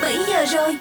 [0.00, 0.76] 17 giờ rồi.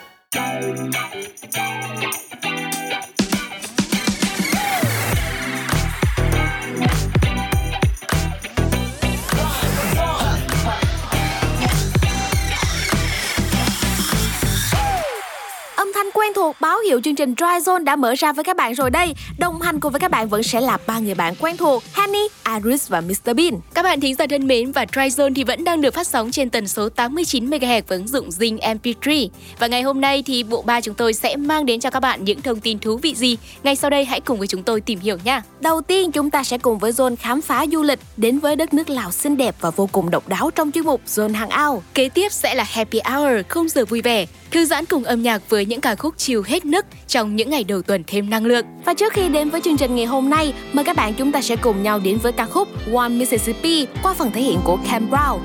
[16.63, 19.13] Báo hiệu chương trình Dry Zone đã mở ra với các bạn rồi đây.
[19.37, 22.27] Đồng hành cùng với các bạn vẫn sẽ là ba người bạn quen thuộc, Hanny,
[22.53, 23.53] Iris và Mr Bean.
[23.73, 26.31] Các bạn thính giả thân mến và Dry Zone thì vẫn đang được phát sóng
[26.31, 29.27] trên tần số 89 MHz với ứng dụng Zing MP3.
[29.59, 32.23] Và ngày hôm nay thì bộ ba chúng tôi sẽ mang đến cho các bạn
[32.23, 33.37] những thông tin thú vị gì.
[33.63, 35.41] Ngay sau đây hãy cùng với chúng tôi tìm hiểu nha.
[35.59, 38.73] Đầu tiên chúng ta sẽ cùng với Zone khám phá du lịch đến với đất
[38.73, 41.83] nước Lào xinh đẹp và vô cùng độc đáo trong chuyên mục Zone Hàng Ao.
[41.93, 45.49] Kế tiếp sẽ là Happy Hour, không giờ vui vẻ thư giãn cùng âm nhạc
[45.49, 48.65] với những ca khúc chiều hết nức trong những ngày đầu tuần thêm năng lượng.
[48.85, 51.41] Và trước khi đến với chương trình ngày hôm nay, mời các bạn chúng ta
[51.41, 55.09] sẽ cùng nhau đến với ca khúc One Mississippi qua phần thể hiện của Cam
[55.09, 55.39] Brown.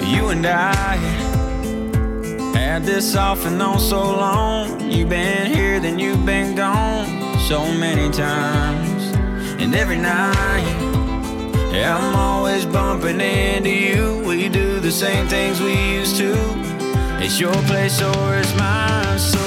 [0.00, 0.98] You and I
[2.54, 4.90] had this off and on so long.
[4.90, 7.06] You've been here, then you've been gone
[7.48, 9.16] so many times.
[9.58, 10.92] And every night
[11.72, 14.22] I'm always bumping into you.
[14.26, 16.34] We do same things we used to.
[17.18, 19.18] It's your place or it's mine.
[19.18, 19.38] So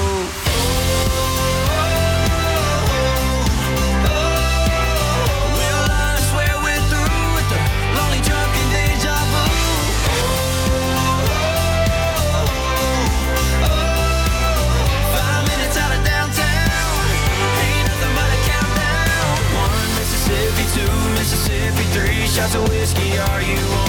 [22.36, 23.18] shots of whiskey.
[23.18, 23.85] Are you on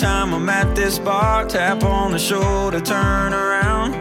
[0.00, 3.94] time I'm at this bar, tap on the shoulder, turn around.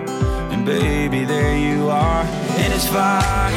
[0.51, 2.23] And baby, there you are.
[2.23, 3.53] And it's fine.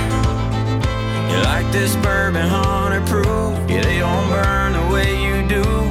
[1.30, 3.70] You like this bourbon hunter proof?
[3.70, 5.81] Yeah, they don't burn the way you do.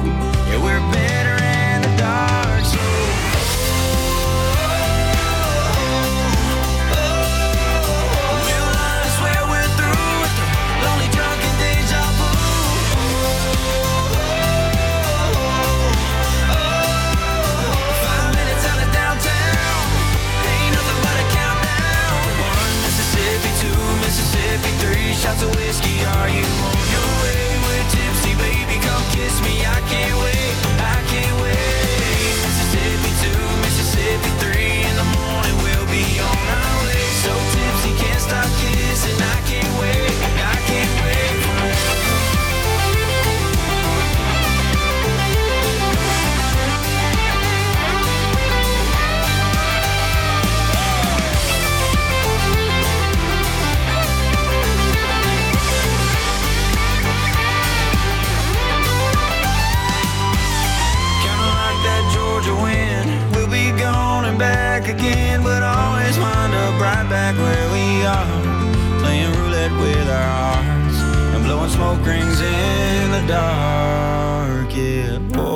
[25.14, 26.04] Shots of whiskey.
[26.04, 27.44] Are you on your way?
[27.66, 28.76] We're tipsy, baby.
[28.86, 29.64] Come kiss me.
[29.64, 30.41] I can't wait.
[67.32, 69.00] Back where we are.
[69.00, 70.98] Playing roulette with our hearts
[71.34, 74.74] and blowing smoke rings in the dark.
[74.74, 75.18] Yeah.
[75.34, 75.51] Oh.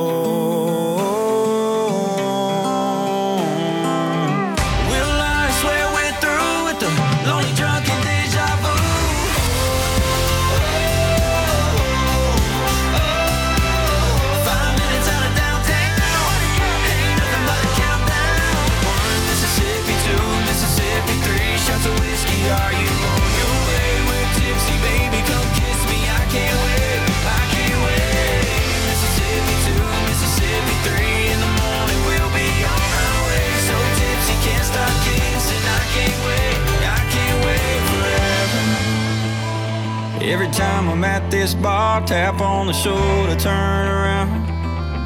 [42.06, 44.30] Tap on the shoulder, turn around,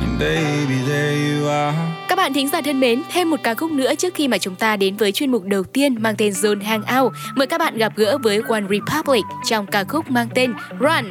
[0.03, 1.75] and baby, there you are.
[2.09, 4.55] Các bạn thính giả thân mến, thêm một ca khúc nữa trước khi mà chúng
[4.55, 7.13] ta đến với chuyên mục đầu tiên mang tên Zone Hangout.
[7.35, 11.05] Mời các bạn gặp gỡ với One Republic trong ca khúc mang tên Run.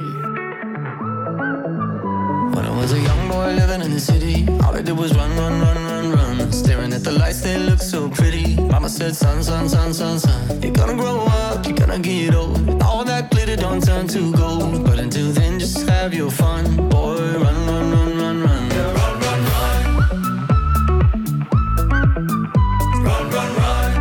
[2.53, 5.30] When I was a young boy living in the city, all I did was run,
[5.38, 6.51] run, run, run, run.
[6.51, 8.69] Staring at the lights, they look so pretty.
[8.89, 12.81] Said, son, son, son, son, son, you're gonna grow up, you're gonna get old.
[12.81, 14.83] All that glitter don't turn to gold.
[14.83, 17.15] But until then, just have your fun, boy.
[17.15, 18.69] Run, run, run, run, run.
[19.00, 19.83] run, run, run.
[23.06, 23.91] Run, run, run.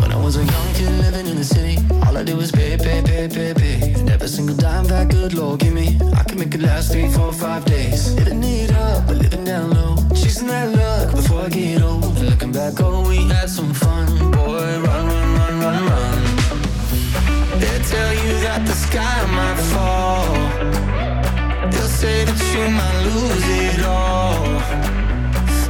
[0.00, 2.76] When I was a young kid living in the city, all I did was pay,
[2.76, 3.94] pay, pay, pay, pay.
[4.12, 7.32] Every single dime that good Lord give me, I can make it last three, four,
[7.32, 8.12] five days.
[8.16, 9.89] Living it up, but living down low.
[10.30, 12.16] Chasing that luck before I get old.
[12.20, 14.06] Looking back, oh, we had some fun.
[14.30, 16.18] Boy, run, run, run, run, run.
[17.58, 20.30] They tell you that the sky might fall.
[21.72, 24.46] They'll say that you might lose it all.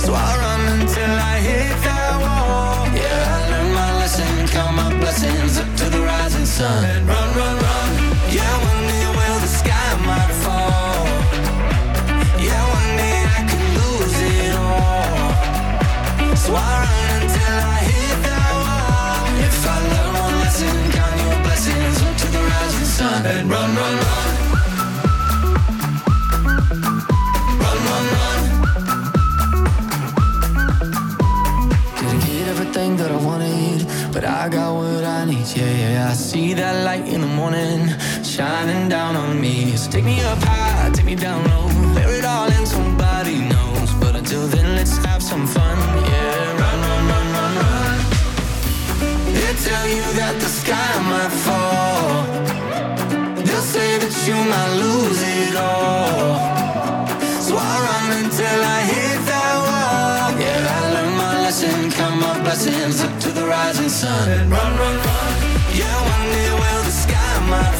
[0.04, 2.84] So I run until I hit that wall.
[3.00, 6.84] Yeah, I learned my lesson, count my blessings up to the rising sun.
[6.84, 7.29] And run.
[23.22, 24.26] And run, run, run.
[27.62, 28.40] Run, run, run.
[31.96, 35.46] Didn't get everything that I wanted, but I got what I need.
[35.54, 37.88] Yeah, yeah, I see that light in the morning
[38.24, 39.76] shining down on me.
[39.76, 41.68] So take me up high, take me down low,
[49.64, 52.24] tell you that the sky might fall.
[53.44, 56.40] They'll say that you might lose it all.
[57.44, 60.28] So I run until I hit that wall.
[60.40, 64.48] Yeah, I learned my lesson, count my blessings up to the rising sun.
[64.48, 65.32] Run, run, run.
[65.76, 67.79] Yeah, one day will the sky might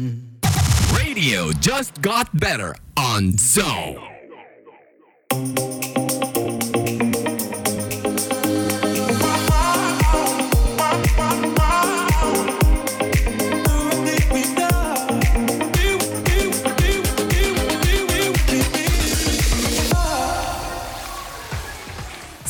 [1.31, 3.97] Radio just got better on Zone.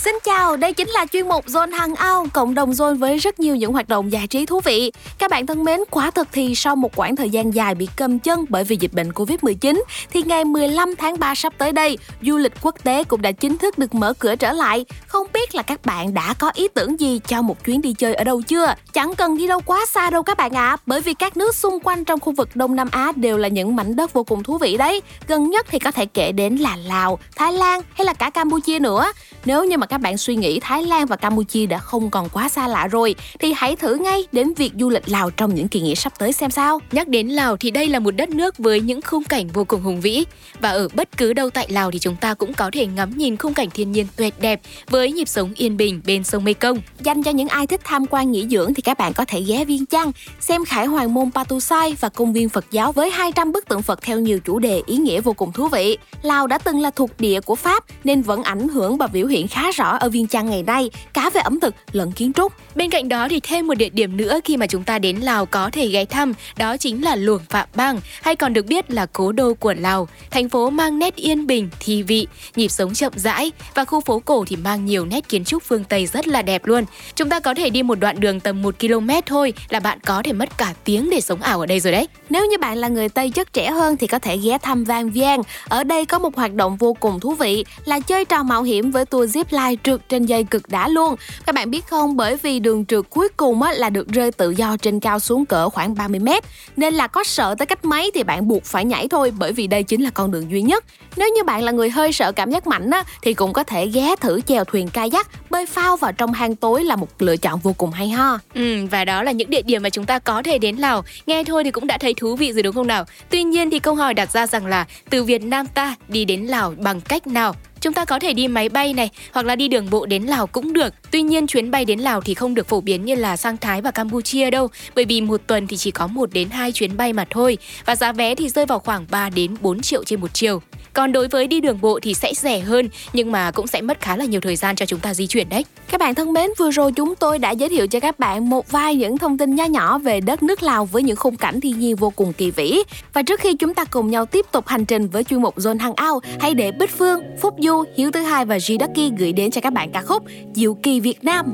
[0.03, 3.55] Xin chào, đây chính là chuyên mục Zone Hằng cộng đồng Zone với rất nhiều
[3.55, 4.91] những hoạt động giải trí thú vị.
[5.17, 8.19] Các bạn thân mến, quả thực thì sau một quãng thời gian dài bị cầm
[8.19, 9.81] chân bởi vì dịch bệnh Covid-19,
[10.11, 13.57] thì ngày 15 tháng 3 sắp tới đây, du lịch quốc tế cũng đã chính
[13.57, 14.85] thức được mở cửa trở lại.
[15.07, 18.13] Không biết là các bạn đã có ý tưởng gì cho một chuyến đi chơi
[18.13, 18.73] ở đâu chưa?
[18.93, 21.55] Chẳng cần đi đâu quá xa đâu các bạn ạ, à, bởi vì các nước
[21.55, 24.43] xung quanh trong khu vực Đông Nam Á đều là những mảnh đất vô cùng
[24.43, 25.01] thú vị đấy.
[25.27, 28.79] Gần nhất thì có thể kể đến là Lào, Thái Lan hay là cả Campuchia
[28.79, 29.11] nữa.
[29.45, 32.49] Nếu như mà các bạn suy nghĩ Thái Lan và Campuchia đã không còn quá
[32.49, 35.81] xa lạ rồi thì hãy thử ngay đến việc du lịch Lào trong những kỳ
[35.81, 36.79] nghỉ sắp tới xem sao.
[36.91, 39.81] Nhắc đến Lào thì đây là một đất nước với những khung cảnh vô cùng
[39.81, 40.25] hùng vĩ
[40.59, 43.37] và ở bất cứ đâu tại Lào thì chúng ta cũng có thể ngắm nhìn
[43.37, 46.81] khung cảnh thiên nhiên tuyệt đẹp với nhịp sống yên bình bên sông Mekong.
[46.99, 49.65] Dành cho những ai thích tham quan nghỉ dưỡng thì các bạn có thể ghé
[49.65, 53.67] Viên Chăn, xem Khải Hoàng môn Patusai và công viên Phật giáo với 200 bức
[53.67, 55.97] tượng Phật theo nhiều chủ đề ý nghĩa vô cùng thú vị.
[56.21, 59.47] Lào đã từng là thuộc địa của Pháp nên vẫn ảnh hưởng và biểu hiện
[59.47, 62.53] khá rõ ở Viên Chăn ngày nay, cả về ẩm thực lẫn kiến trúc.
[62.75, 65.45] Bên cạnh đó thì thêm một địa điểm nữa khi mà chúng ta đến Lào
[65.45, 69.05] có thể ghé thăm, đó chính là Luông Phạm Bang, hay còn được biết là
[69.05, 70.07] cố đô của Lào.
[70.31, 74.19] Thành phố mang nét yên bình, thi vị, nhịp sống chậm rãi và khu phố
[74.19, 76.85] cổ thì mang nhiều nét kiến trúc phương Tây rất là đẹp luôn.
[77.15, 80.21] Chúng ta có thể đi một đoạn đường tầm 1 km thôi là bạn có
[80.23, 82.07] thể mất cả tiếng để sống ảo ở đây rồi đấy.
[82.29, 85.11] Nếu như bạn là người Tây chất trẻ hơn thì có thể ghé thăm Vang
[85.11, 85.41] Viang.
[85.67, 88.91] Ở đây có một hoạt động vô cùng thú vị là chơi trò mạo hiểm
[88.91, 91.15] với tour zip line trượt trên dây cực đã luôn.
[91.45, 94.49] Các bạn biết không, bởi vì đường trượt cuối cùng á, là được rơi tự
[94.49, 96.43] do trên cao xuống cỡ khoảng 30 mét
[96.77, 99.67] nên là có sợ tới cách mấy thì bạn buộc phải nhảy thôi bởi vì
[99.67, 100.85] đây chính là con đường duy nhất.
[101.15, 103.87] Nếu như bạn là người hơi sợ cảm giác mạnh á, thì cũng có thể
[103.87, 107.59] ghé thử chèo thuyền kayak, bơi phao vào trong hang tối là một lựa chọn
[107.59, 108.39] vô cùng hay ho.
[108.53, 111.03] Ừ, và đó là những địa điểm mà chúng ta có thể đến Lào.
[111.25, 113.05] Nghe thôi thì cũng đã thấy thú vị rồi đúng không nào?
[113.29, 116.41] Tuy nhiên thì câu hỏi đặt ra rằng là từ Việt Nam ta đi đến
[116.41, 117.55] Lào bằng cách nào?
[117.81, 120.47] Chúng ta có thể đi máy bay này hoặc là đi đường bộ đến Lào
[120.47, 120.93] cũng được.
[121.11, 123.81] Tuy nhiên chuyến bay đến Lào thì không được phổ biến như là sang Thái
[123.81, 127.13] và Campuchia đâu, bởi vì một tuần thì chỉ có 1 đến 2 chuyến bay
[127.13, 130.33] mà thôi và giá vé thì rơi vào khoảng 3 đến 4 triệu trên một
[130.33, 130.61] chiều.
[130.93, 134.01] Còn đối với đi đường bộ thì sẽ rẻ hơn nhưng mà cũng sẽ mất
[134.01, 135.65] khá là nhiều thời gian cho chúng ta di chuyển đấy.
[135.91, 138.71] Các bạn thân mến, vừa rồi chúng tôi đã giới thiệu cho các bạn một
[138.71, 141.79] vài những thông tin nho nhỏ về đất nước Lào với những khung cảnh thiên
[141.79, 142.83] nhiên vô cùng kỳ vĩ.
[143.13, 145.79] Và trước khi chúng ta cùng nhau tiếp tục hành trình với chuyên mục Zone
[145.79, 149.33] Hang Ao, hãy để Bích Phương, Phúc Du Hiếu thứ hai và G Ducky gửi
[149.33, 151.53] đến cho các bạn ca khúc Diệu kỳ Việt Nam.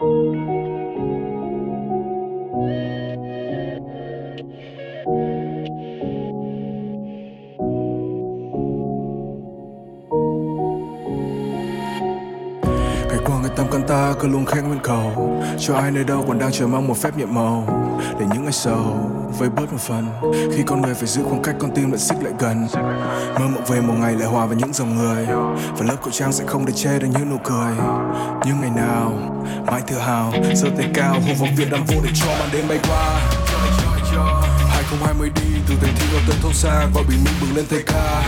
[0.00, 0.49] thank you
[13.60, 15.42] tâm can ta cứ luôn khẽ bên cầu.
[15.58, 17.66] Cho ai nơi đâu còn đang chờ mong một phép nhiệm màu.
[18.20, 20.06] Để những ngày sầu vơi bớt một phần,
[20.56, 22.66] Khi con người phải giữ khoảng cách, con tim lại xích lại gần.
[23.38, 25.26] Mơ mộng về một ngày lại hòa vào những dòng người.
[25.76, 27.72] Và lớp khẩu trang sẽ không để che được những nụ cười.
[28.46, 29.12] Những ngày nào,
[29.66, 32.64] mãi tự hào, giơ tay cao hô vọng việt nam vô để cho màn đêm
[32.68, 33.20] bay qua
[35.20, 37.82] mới đi từ thành thị vào tận thôn xa và bình minh bừng lên thay
[37.86, 38.22] ca.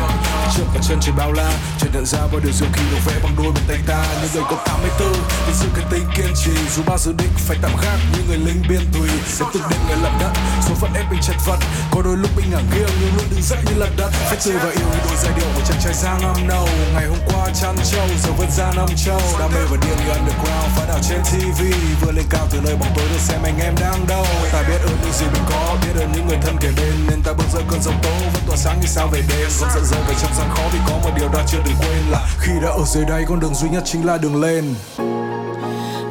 [0.57, 3.13] Trước cả chân trời bao la chợt nhận ra bao điều diệu kỳ được vẽ
[3.23, 4.05] bằng đôi bàn tay ta.
[4.23, 5.13] Những người có 84
[5.45, 6.51] với sự kiên tinh kiên trì.
[6.77, 9.09] Dù bao dự định phải tạm gác như người lính biên tùy.
[9.27, 10.33] Sẽ từng đêm ngày lận đất,
[10.69, 11.59] số phận ép mình chật vật.
[11.91, 14.11] Có đôi lúc mình ngả nghiêng, nhưng luôn đứng dậy như lật đất.
[14.29, 16.69] Phải chơi và yêu như đôi giai điệu của chàng trai sang âm nâu.
[16.95, 20.13] Ngày hôm qua chăn trâu, giờ vẫn ra năm châu đam mê và điên như
[20.13, 21.61] underground, phá đảo trên TV
[22.01, 24.27] vừa lên cao từ nơi bóng tối được xem anh em đang đâu.
[24.53, 27.23] Ta biết ơn những gì mình có, biết ơn những người thân kề bên nên
[27.23, 28.11] ta bước ra cơn giông tố.
[28.35, 29.49] Vẫn tỏa sáng như sao về đêm.
[29.61, 32.03] Không giận rơi về trong gian khó vì có một điều ta chưa được quên
[32.11, 34.75] là khi đã ở dưới đây con đường duy nhất chính là đường lên.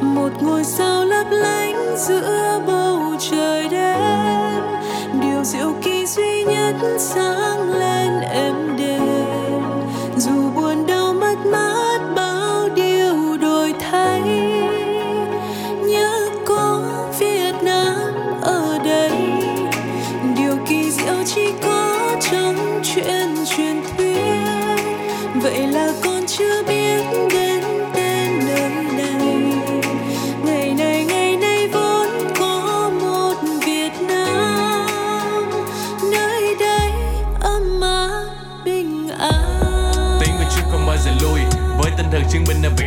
[0.00, 4.00] Một ngôi sao lấp lánh giữa bầu trời đêm.
[5.20, 7.91] Điều diệu kỳ duy nhất sáng lên.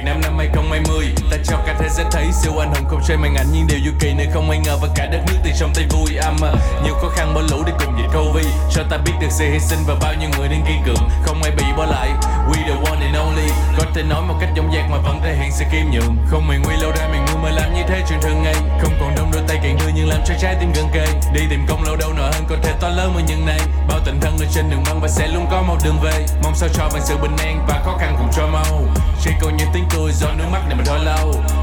[0.05, 0.94] 5 năm 2020
[1.31, 3.79] Ta cho cả thế giới thấy siêu anh hùng không chơi màn ảnh, Nhưng điều
[3.85, 6.15] du kỳ nơi không ai ngờ và cả đất nước từ trong tay vui.
[6.15, 6.35] Âm
[6.83, 9.59] Nhiều khó khăn bỏ lũ để cùng dịch Covid Cho ta biết được sự hy
[9.59, 12.09] sinh và bao nhiêu người đang kiên cường, Không ai bị bỏ lại.
[12.49, 15.35] We the one and only, Có thể nói một cách dõng dạc mà vẫn thể
[15.35, 18.03] hiện sự kiêm nhượng Không mày nguy lâu ra mày ngu mà làm như thế
[18.09, 18.55] chuyện thường ngày.
[18.81, 21.05] Không còn đông đôi tay cạn đưa nhưng làm cho trái tim gần kề.
[21.33, 23.59] Đi tìm công lâu đâu nợ hơn có thể to lớn mà những này.
[23.87, 26.25] Bao tình thân ở trên đường băng và sẽ luôn có một đường về.
[26.43, 28.83] Mong sao cho bằng sự bình an và khó khăn cùng cho mau.
[29.21, 31.14] Chỉ còn những tiếng cười do nước mắt để mà thôi lâu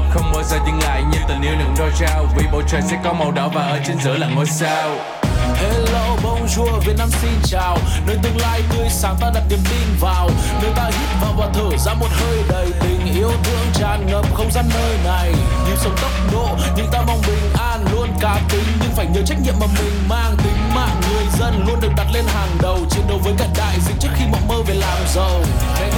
[0.09, 2.25] không bao giờ dừng lại như tình yêu đừng đôi trao.
[2.37, 4.89] Vì bầu trời sẽ có màu đỏ và ở chính giữa là ngôi sao.
[5.55, 7.77] Hello, bonjour, Việt Nam xin chào.
[8.07, 10.29] Nơi tương lai tươi sáng ta đặt niềm tin vào.
[10.61, 14.33] Nơi ta hít vào và thở ra một hơi đầy tình yêu thương tràn ngập
[14.33, 15.31] không gian nơi này.
[15.65, 19.21] Nhịp sống tốc độ, nhưng ta mong bình an Luôn cá tính, nhưng phải nhớ
[19.25, 22.79] trách nhiệm mà mình mang Tính mạng người dân luôn được đặt lên hàng đầu.
[22.89, 25.41] Chiến đấu với cả đại dịch trước khi mộng mơ về làm giàu.
[25.79, 25.91] Ngày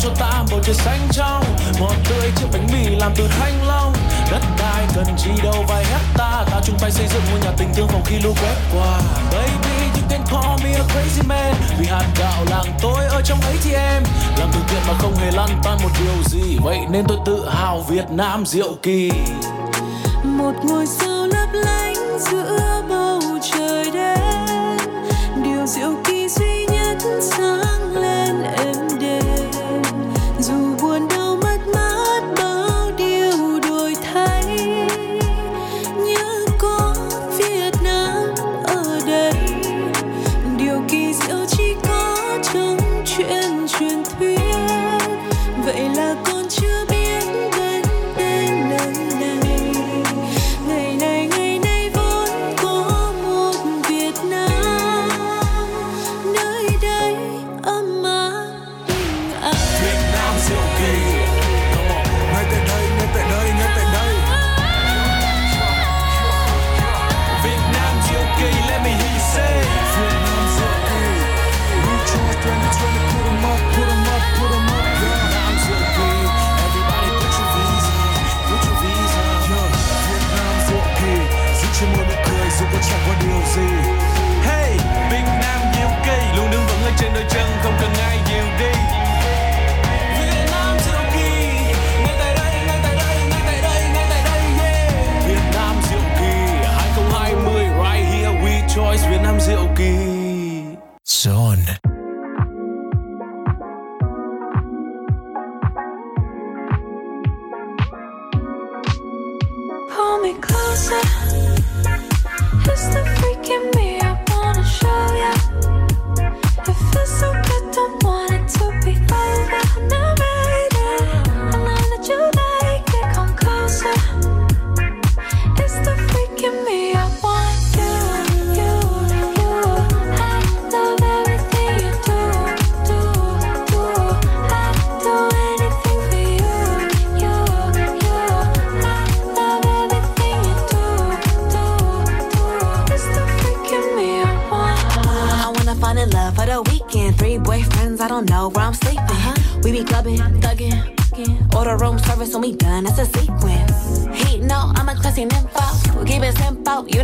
[0.00, 1.44] cho ta bầu trời xanh trong
[1.80, 3.92] Ngọt tươi chiếc bánh mì làm từ thanh long.
[4.30, 7.68] Đất đai cần chi đâu vài hecta, Ta chung tay xây dựng ngôi nhà tình
[7.74, 9.00] thương phòng khi lũ quét qua.
[9.32, 13.40] Baby you can call me a crazy man, Vì hạt gạo làng tôi ở trong
[13.40, 14.02] ấy thì em
[14.38, 17.48] Làm từ thiện mà không hề lăn tan một điều gì, Vậy nên tôi tự
[17.48, 19.10] hào Việt Nam diệu kỳ.
[20.24, 23.20] Một ngôi sao lấp lánh giữa bầu
[23.52, 24.76] trời đêm,
[25.44, 26.07] điều diệu kỳ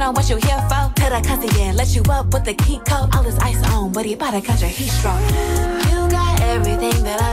[0.04, 0.82] know what you here for.
[0.96, 3.08] Tell that cussy, yeah, let you up with the key code.
[3.14, 5.20] All this ice on, but he about to catch a heat stroke.
[5.88, 7.23] You got everything that I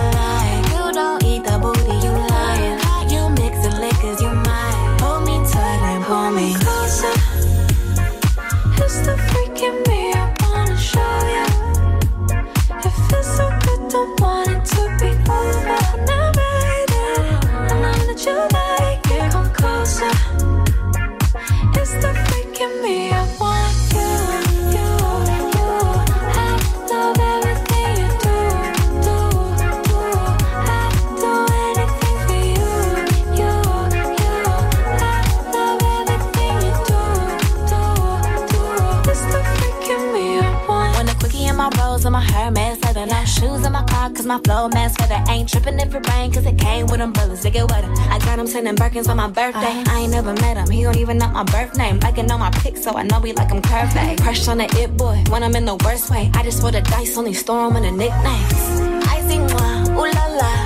[44.32, 46.86] my car, cause my flow mask feather ain't tripping if it rain, cause it came
[46.88, 47.92] with umbrellas, they get wetter.
[48.10, 49.84] I got him sending Birkins on my birthday.
[49.88, 52.00] I ain't never met him, he don't even know my birth name.
[52.00, 54.22] Liking on my pics, so I know he like him curvy.
[54.22, 56.30] Crush on the it boy, when I'm in the worst way.
[56.34, 58.82] I just roll the dice, only store him in the nicknames.
[59.10, 60.66] Icy moi, ooh la la.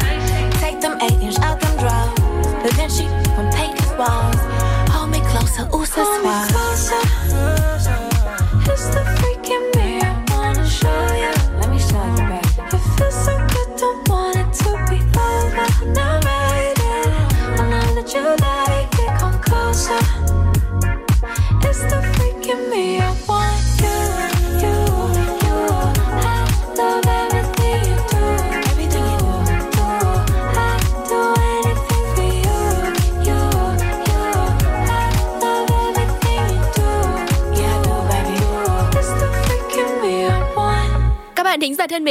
[0.62, 2.20] Take them eight inch out them drawers.
[2.64, 4.42] Da Vinci from Peyton's walls.
[4.94, 6.04] Hold me closer, ooh, so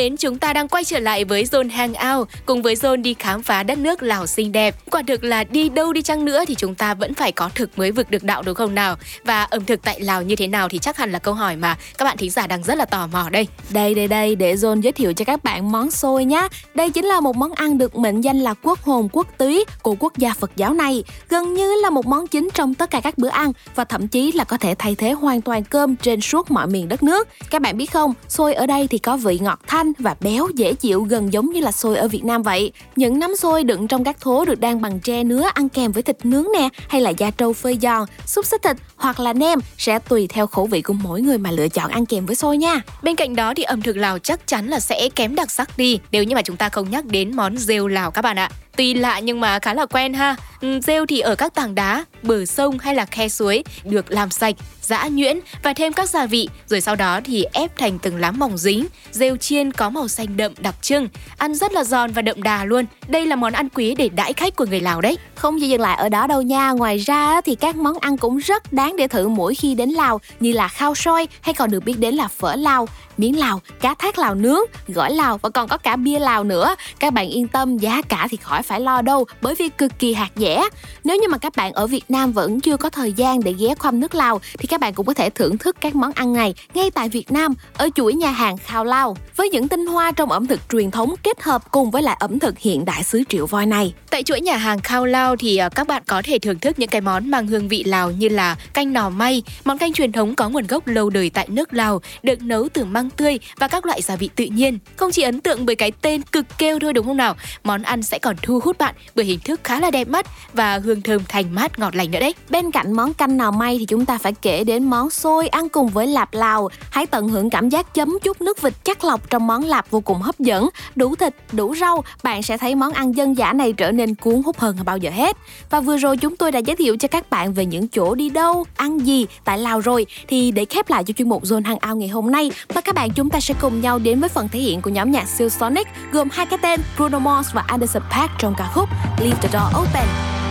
[0.04, 3.42] mến, chúng ta đang quay trở lại với Zone Hangout cùng với Zone đi khám
[3.42, 4.76] phá đất nước Lào xinh đẹp.
[4.90, 7.78] Quả thực là đi đâu đi chăng nữa thì chúng ta vẫn phải có thực
[7.78, 8.96] mới vực được đạo đúng không nào?
[9.24, 11.76] Và ẩm thực tại Lào như thế nào thì chắc hẳn là câu hỏi mà
[11.98, 13.48] các bạn thính giả đang rất là tò mò đây.
[13.70, 16.48] Đây đây đây để John giới thiệu cho các bạn món xôi nhé.
[16.74, 19.96] Đây chính là một món ăn được mệnh danh là quốc hồn quốc túy của
[19.98, 21.04] quốc gia Phật giáo này.
[21.28, 24.32] Gần như là một món chính trong tất cả các bữa ăn và thậm chí
[24.32, 27.28] là có thể thay thế hoàn toàn cơm trên suốt mọi miền đất nước.
[27.50, 30.74] Các bạn biết không, xôi ở đây thì có vị ngọt thanh và béo dễ
[30.74, 32.72] chịu gần giống như là xôi ở Việt Nam vậy.
[32.96, 36.02] Những nắm xôi đựng trong các thố được đan bằng tre nứa ăn kèm với
[36.02, 39.59] thịt nướng nè hay là da trâu phơi giòn, xúc xích thịt hoặc là nem
[39.78, 42.57] sẽ tùy theo khẩu vị của mỗi người mà lựa chọn ăn kèm với xôi
[42.57, 42.80] nha.
[43.02, 45.98] Bên cạnh đó thì ẩm thực Lào chắc chắn là sẽ kém đặc sắc đi
[46.11, 48.50] nếu như mà chúng ta không nhắc đến món rêu Lào các bạn ạ.
[48.76, 50.37] Tuy lạ nhưng mà khá là quen ha.
[50.61, 54.30] Ừ, rêu thì ở các tảng đá, bờ sông hay là khe suối được làm
[54.30, 58.16] sạch, giã nhuyễn và thêm các gia vị rồi sau đó thì ép thành từng
[58.16, 58.86] lá mỏng dính.
[59.10, 62.64] Rêu chiên có màu xanh đậm đặc trưng, ăn rất là giòn và đậm đà
[62.64, 62.84] luôn.
[63.08, 65.18] Đây là món ăn quý để đãi khách của người Lào đấy.
[65.34, 68.38] Không chỉ dừng lại ở đó đâu nha, ngoài ra thì các món ăn cũng
[68.38, 71.84] rất đáng để thử mỗi khi đến Lào như là khao soi hay còn được
[71.84, 75.68] biết đến là phở Lào, miếng Lào, cá thác Lào nướng, gỏi Lào và còn
[75.68, 76.74] có cả bia Lào nữa.
[76.98, 80.14] Các bạn yên tâm, giá cả thì khỏi phải lo đâu bởi vì cực kỳ
[80.14, 80.68] hạt rẻ.
[81.04, 83.74] Nếu như mà các bạn ở Việt Nam vẫn chưa có thời gian để ghé
[83.74, 86.54] khoăm nước Lào thì các bạn cũng có thể thưởng thức các món ăn này
[86.74, 90.30] ngay tại Việt Nam ở chuỗi nhà hàng Khao Lao với những tinh hoa trong
[90.30, 93.46] ẩm thực truyền thống kết hợp cùng với lại ẩm thực hiện đại xứ Triệu
[93.46, 93.94] Voi này.
[94.10, 96.88] Tại chuỗi nhà hàng Khao Lao thì à, các bạn có thể thưởng thức những
[96.88, 100.34] cái món mang hương vị Lào như là canh nò may, món canh truyền thống
[100.34, 103.87] có nguồn gốc lâu đời tại nước Lào, được nấu từ măng tươi và các
[103.87, 104.78] loại gia vị tự nhiên.
[104.96, 107.37] Không chỉ ấn tượng bởi cái tên cực kêu thôi đúng không nào?
[107.64, 110.78] Món ăn sẽ còn thu hút bạn bởi hình thức khá là đẹp mắt và
[110.78, 112.34] hương thơm thanh mát ngọt lành nữa đấy.
[112.50, 115.68] Bên cạnh món canh nào may thì chúng ta phải kể đến món xôi ăn
[115.68, 116.68] cùng với lạp Lào.
[116.90, 120.00] Hãy tận hưởng cảm giác chấm chút nước vịt chắc lọc trong món lạp vô
[120.00, 120.68] cùng hấp dẫn.
[120.96, 124.42] Đủ thịt, đủ rau, bạn sẽ thấy món ăn dân dã này trở nên cuốn
[124.42, 125.37] hút hơn bao giờ hết.
[125.70, 128.31] Và vừa rồi chúng tôi đã giới thiệu cho các bạn về những chỗ đi
[128.31, 130.07] đâu, ăn gì tại Lào rồi.
[130.29, 133.11] Thì để khép lại cho chuyên mục Zone Hangout ngày hôm nay, mời các bạn
[133.11, 135.87] chúng ta sẽ cùng nhau đến với phần thể hiện của nhóm nhạc siêu Sonic
[136.12, 138.88] gồm hai cái tên Bruno Mars và Anderson Paak trong ca khúc
[139.20, 140.43] Leave the Door Open.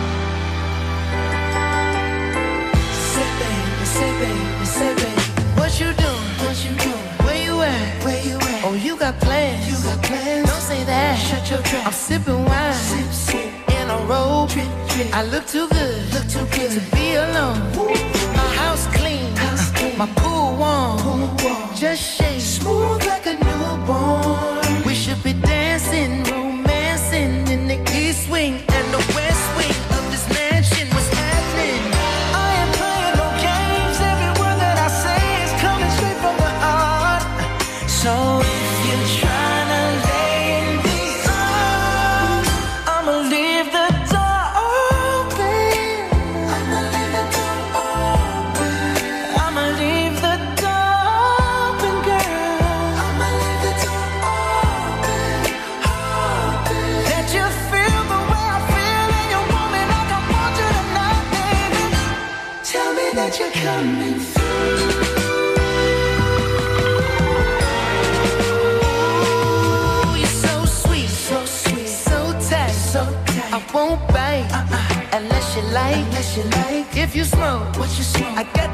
[4.24, 5.22] Baby, say say baby,
[5.58, 6.30] what you doing?
[6.44, 7.08] What you doing?
[7.24, 8.04] Where you at?
[8.04, 8.64] Where you at?
[8.64, 9.68] Oh, you got plans?
[9.70, 10.48] You got plans?
[10.48, 11.14] Don't say that.
[11.18, 11.86] Shut your trap.
[11.86, 13.50] I'm sipping wine, sip, sip.
[13.78, 14.50] in a robe.
[15.12, 17.58] I look too good, look too good to be alone.
[18.38, 19.98] My house clean, house clean.
[19.98, 20.98] my pool warm.
[20.98, 21.74] pool warm.
[21.74, 24.63] Just shake smooth like a newborn.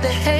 [0.02, 0.39] The haze.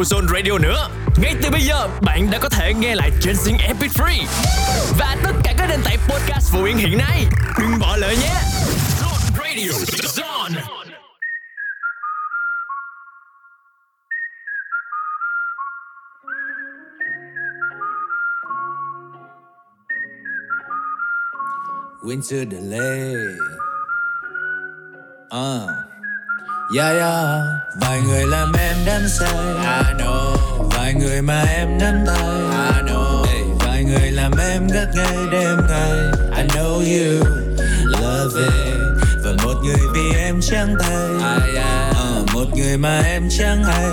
[0.00, 0.88] Của Zone Radio nữa.
[1.16, 4.24] Ngay từ bây giờ, bạn đã có thể nghe lại trên Zing MP3
[4.98, 7.26] và tất cả các nền tảng podcast phổ biến hiện nay.
[7.58, 8.34] Đừng bỏ lỡ nhé.
[9.00, 10.60] Zone Radio, Zone.
[22.02, 23.14] Winter delay
[25.34, 25.79] uh.
[26.76, 27.40] Yeah yeah.
[27.74, 29.34] Vài người làm em đắm say.
[29.34, 30.36] I know.
[30.70, 32.24] Vài người mà em nắm tay.
[32.74, 33.24] I know.
[33.24, 33.42] Hey.
[33.60, 35.90] Vài người làm em ngất ngây đêm ngày.
[36.36, 37.24] I know you
[37.84, 38.80] Love it.
[39.24, 41.38] Và một người vì em trắng tay.
[41.90, 43.86] Uh, Một người mà em chẳng hay.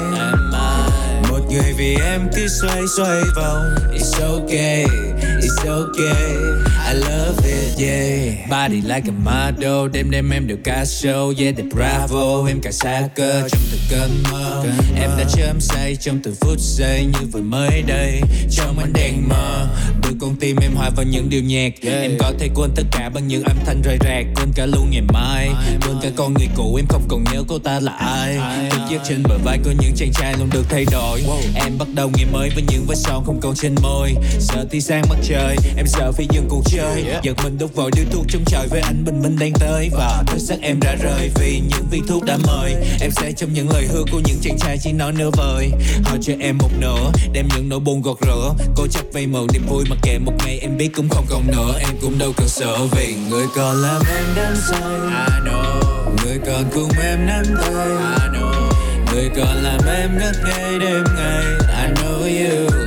[1.29, 3.75] Một người vì em cứ xoay xoay vòng.
[3.93, 4.85] It's okay,
[5.21, 8.49] it's okay I love it, yeah.
[8.49, 12.71] Body like a model Đêm đêm em đều ca show Yeah, they bravo Em cả
[12.71, 14.65] xa cơ trong từng cơn mơ.
[14.99, 19.29] Em đã chớm say trong từng phút giây Như vừa mới đây Trong ánh đèn
[19.29, 19.67] mờ.
[20.03, 23.09] Đưa con tim em hòa vào những điều nhạc Em có thể quên tất cả
[23.09, 25.49] bằng những âm thanh rời rạc Quên cả luôn ngày mai
[25.81, 28.37] Quên cả con người cũ em không còn nhớ cô ta là ai.
[28.69, 31.23] Thức giấc trên bờ vai có những chàng trai luôn được thay đổi.
[31.55, 34.13] Em bắt đầu ngày mới với những vết son không còn trên môi.
[34.39, 37.03] Sợ tia sáng mặt trời Em sợ phải dừng cuộc chơi.
[37.23, 39.89] Giật mình đốt vội điếu thuốc trong trời với ánh bình minh đang tới.
[39.93, 42.75] Và thức giấc em đã rời vì những viên thuốc đã mời.
[43.01, 45.71] Em sẽ trong những lời hứa của những chàng trai chỉ nói nửa vời.
[46.03, 49.47] Họ cho em một nửa Đem những nỗi buồn gọt rửa Cố chấp vây mượn
[49.53, 51.73] niềm vui mặc kệ một ngày em biết cũng không còn nữa.
[51.79, 54.81] Em cũng đâu cần sợ vì người còn làm em đắm say.
[54.81, 55.81] I know.
[56.23, 57.73] Người còn cùng em nắm tay.
[57.73, 58.71] I know.
[59.13, 61.45] Người còn làm em ngất ngây đêm ngày.
[61.85, 62.86] I know you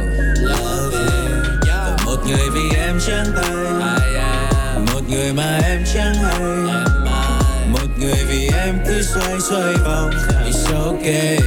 [5.11, 6.39] người mà em chẳng hay
[7.73, 10.11] Một người vì em cứ xoay xoay vòng.
[10.47, 11.39] It's okay,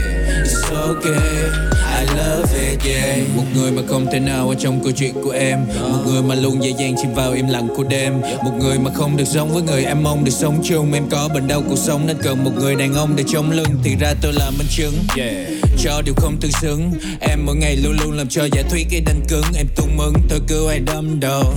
[0.44, 1.83] it's okay.
[2.00, 3.20] I love it yeah.
[3.36, 5.60] Một người mà không thể nào ở trong câu chuyện của em.
[5.82, 8.22] Một người mà luôn dễ dàng chìm vào im lặng của đêm.
[8.22, 10.94] Một người mà không được giống với người em mong được sống chung.
[10.94, 13.80] Em có bệnh đau cuộc sống nên cần một người đàn ông để chống lưng.
[13.84, 14.94] Thì ra tôi là minh chứng.
[15.18, 15.48] Yeah.
[15.84, 16.92] Cho điều không tương xứng.
[17.20, 19.46] Em mỗi ngày luôn luôn làm cho giả thuyết cái đanh cứng.
[19.58, 21.54] Em tung mừng tôi cứ ai đâm đầu.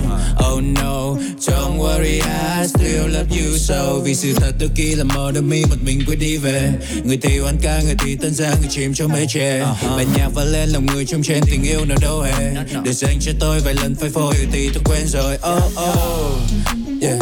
[0.53, 2.21] Oh no, don't worry
[2.61, 3.57] I still love you.
[3.57, 6.71] So Vì sự thật đôi khi là mơ đôi mi một mình quay đi về.
[7.03, 9.59] Người thì oán ca, người thì tân gia, người chìm trong mê chê
[9.95, 12.53] Bài nhạc và lên lòng người trong trên tình yêu nào đâu hề.
[12.83, 15.35] Để dành cho tôi vài lần phải phôi thì tôi quên rồi.
[15.35, 16.31] Oh oh,
[17.01, 17.19] yeah,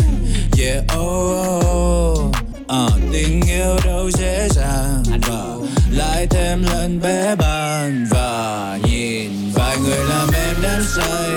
[0.59, 2.35] yeah oh oh.
[2.67, 5.45] À, tình yêu đâu dễ dàng và
[5.91, 11.31] lại thêm lần bé bàn và nhìn vài người làm em đắm say.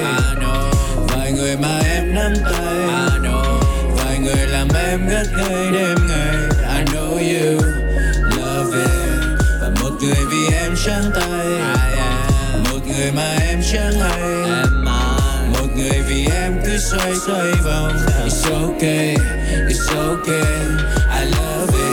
[1.09, 2.89] Vài người mà em nắm tay.
[3.97, 6.37] Vài người làm em ngất ngây đêm ngày.
[6.79, 7.88] I know you
[10.09, 11.47] người vì em trắng tay.
[12.65, 14.21] Một người mà em chẳng hay.
[15.53, 17.93] Một người vì em cứ xoay xoay vòng.
[18.25, 19.17] It's okay,
[19.69, 21.88] it's okay I love it,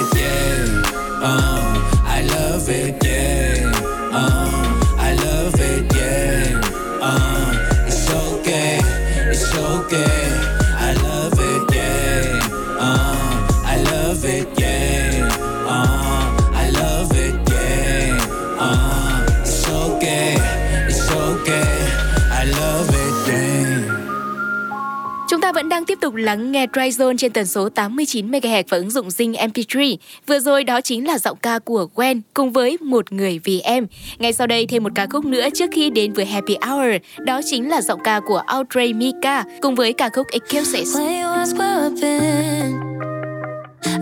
[25.95, 29.33] tiếp tục lắng nghe Dry Zone trên tần số 89 MHz và ứng dụng Zing
[29.33, 29.97] MP3.
[30.27, 33.87] Vừa rồi đó chính là giọng ca của Gwen cùng với Một người vì em.
[34.17, 37.41] Ngay sau đây thêm một ca khúc nữa trước khi đến với Happy Hour, đó
[37.45, 40.97] chính là giọng ca của Audrey Mika cùng với ca khúc Excuses.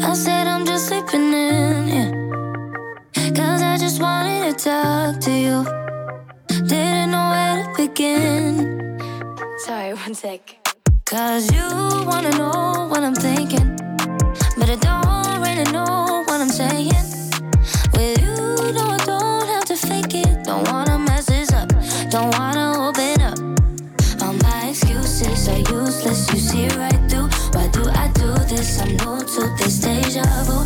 [0.07, 2.11] I said I'm just sleeping in, yeah.
[3.35, 5.63] Cause I just wanted to talk to you.
[6.69, 8.57] Didn't know where to begin.
[9.67, 10.62] Sorry, one sec.
[11.13, 11.61] Cause you
[12.07, 13.75] wanna know what I'm thinking.
[14.57, 17.05] But I don't really know what I'm saying.
[17.93, 20.43] With you, no, I don't have to fake it.
[20.43, 21.69] Don't wanna mess this up.
[22.09, 23.37] Don't wanna open up.
[24.23, 26.33] All my excuses are useless.
[26.33, 27.29] You see right through.
[27.53, 28.81] Why do I do this?
[28.81, 30.62] I'm new to this deja vu.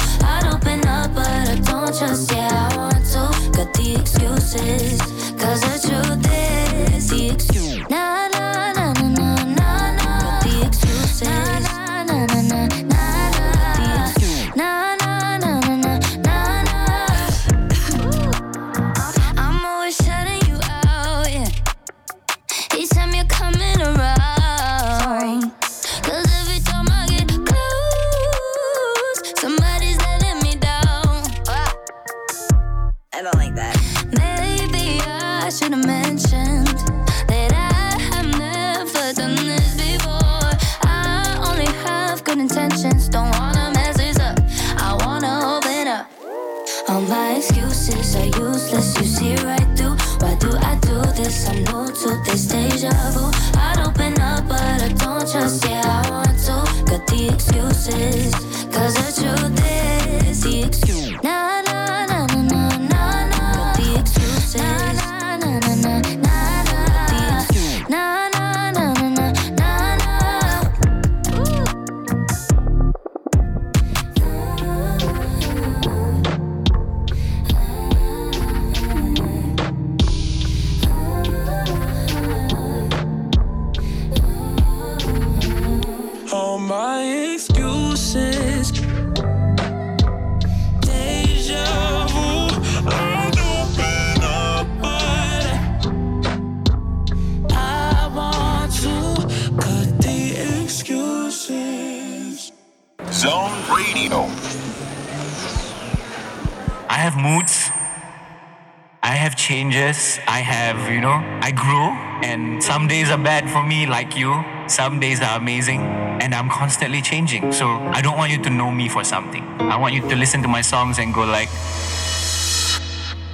[113.07, 114.43] Days are bad for me, like you.
[114.67, 115.79] Some days are amazing.
[116.19, 117.53] And I'm constantly changing.
[117.53, 119.43] So I don't want you to know me for something.
[119.59, 121.47] I want you to listen to my songs and go like,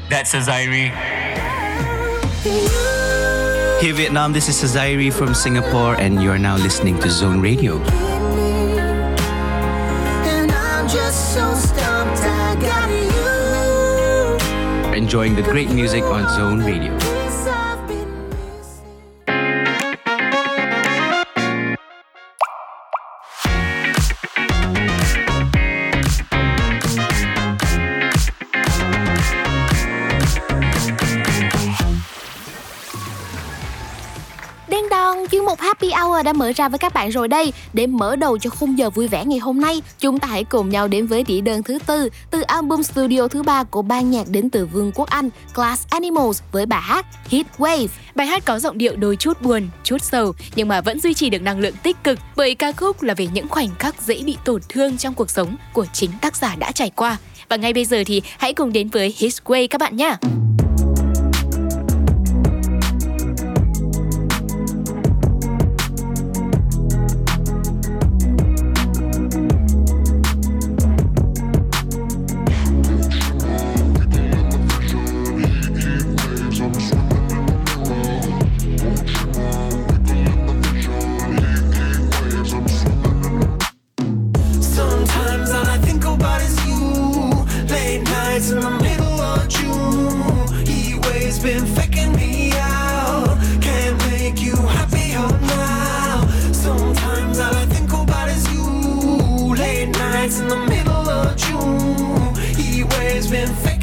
[0.10, 0.94] that's a Zaire.
[3.82, 7.82] Hey Vietnam, this is Azairi from Singapore, and you are now listening to Zone Radio.
[14.94, 17.12] Enjoying the great music on Zone Radio.
[36.24, 37.54] Đã mở ra với các bạn rồi đây.
[37.74, 40.70] Để mở đầu cho khung giờ vui vẻ ngày hôm nay, chúng ta hãy cùng
[40.70, 44.30] nhau đến với đĩa đơn thứ tư từ album studio thứ ba của ban nhạc
[44.30, 47.88] đến từ Vương quốc Anh, Glass Animals với bài hát Heat Wave.
[48.16, 51.30] Bài hát có giọng điệu đôi chút buồn, chút sầu nhưng mà vẫn duy trì
[51.30, 54.38] được năng lượng tích cực bởi ca khúc là về những khoảnh khắc dễ bị
[54.46, 57.18] tổn thương trong cuộc sống của chính tác giả đã trải qua.
[57.50, 60.18] Và ngay bây giờ thì hãy cùng đến với His Way các bạn nhé.
[103.34, 103.83] Been faking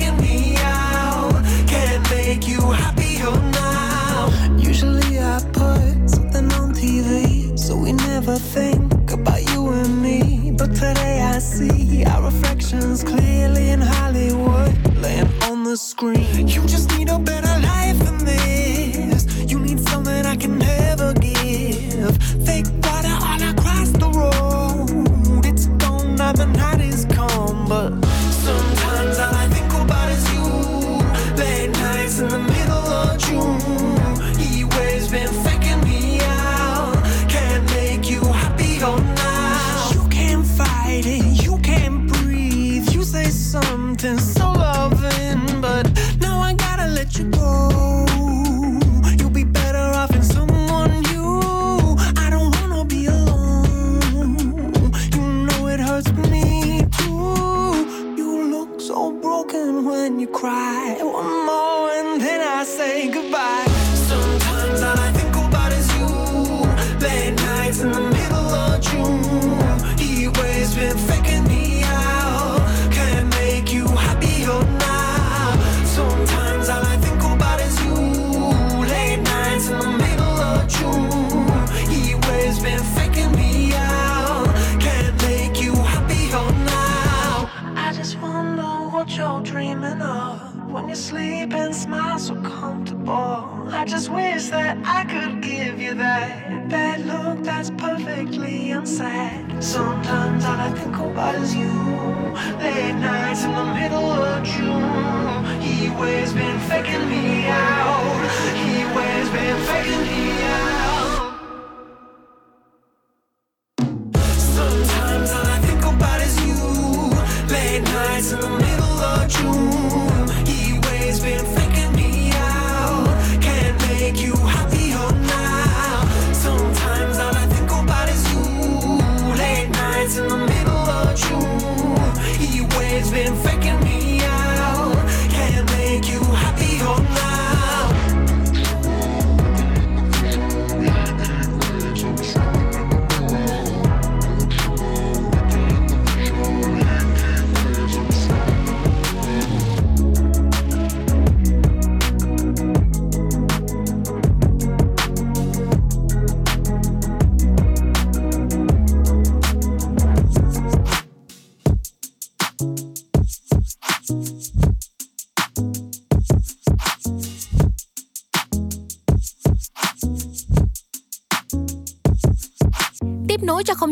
[118.20, 118.59] lights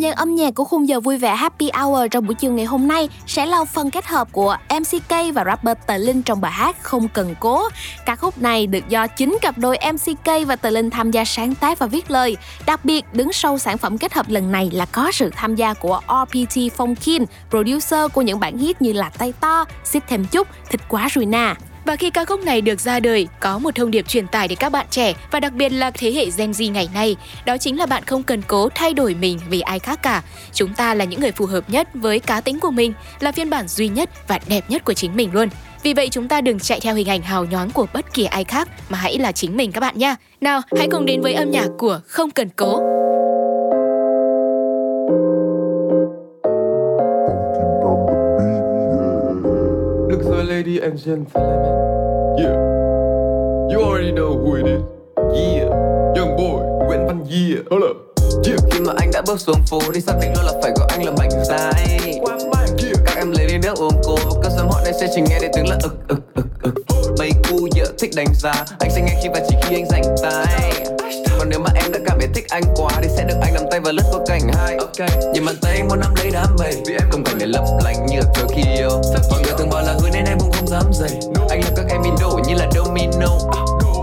[0.09, 2.65] nối gian âm nhạc của khung giờ vui vẻ Happy Hour trong buổi chiều ngày
[2.65, 6.53] hôm nay sẽ là phần kết hợp của MCK và rapper Tờ Linh trong bài
[6.53, 7.69] hát Không Cần Cố.
[8.07, 11.55] Ca khúc này được do chính cặp đôi MCK và Tờ Linh tham gia sáng
[11.55, 12.37] tác và viết lời.
[12.67, 15.75] Đặc biệt, đứng sau sản phẩm kết hợp lần này là có sự tham gia
[15.75, 20.25] của RPT Phong Kim, producer của những bản hit như là Tay To, Xích Thêm
[20.25, 21.57] Chút, Thịt Quá Rồi Nà.
[21.89, 24.59] Và khi ca khúc này được ra đời, có một thông điệp truyền tải đến
[24.59, 27.17] các bạn trẻ và đặc biệt là thế hệ Gen Z ngày nay.
[27.47, 30.23] Đó chính là bạn không cần cố thay đổi mình vì ai khác cả.
[30.53, 33.51] Chúng ta là những người phù hợp nhất với cá tính của mình, là phiên
[33.51, 35.49] bản duy nhất và đẹp nhất của chính mình luôn.
[35.83, 38.45] Vì vậy chúng ta đừng chạy theo hình ảnh hào nhoáng của bất kỳ ai
[38.45, 40.17] khác mà hãy là chính mình các bạn nha.
[40.41, 42.81] Nào, hãy cùng đến với âm nhạc của Không cần cố.
[50.45, 51.27] Lady and gentlemen.
[52.39, 52.57] Yeah.
[53.71, 54.83] You already know who it is.
[55.35, 55.69] Yeah.
[56.15, 56.69] Young boy.
[57.29, 57.97] yeah, hold up.
[58.45, 58.57] Yeah.
[58.71, 61.05] Khi mà anh đã bước xuống phố thì xác định luôn là phải gọi anh
[61.05, 62.21] là mạnh dài
[63.07, 65.51] Các em lấy đi nước ôm cô Cause sớm họ đây sẽ chỉ nghe đến
[65.55, 66.75] tiếng là ực ực ực ực
[67.19, 70.17] Mấy cu dở thích đánh giá Anh sẽ nghe khi và chỉ khi anh rảnh
[70.23, 70.98] tay
[71.39, 73.63] Còn nếu mà em đã cảm thấy thích anh quá Thì sẽ được anh nắm
[73.71, 74.77] tay và lướt qua cảnh hai
[75.33, 76.75] Nhìn bàn tay anh muốn nắm lấy đám mây.
[77.11, 78.89] Công cảnh này lấp lánh như ở Tokyo
[79.31, 81.11] Mọi người thường bảo là hứa nên em cũng không dám dày
[81.51, 83.29] Anh làm các em bị đổ như là domino.